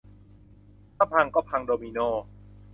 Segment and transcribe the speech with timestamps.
[0.95, 1.99] ถ้าพังก็พังโดมิโน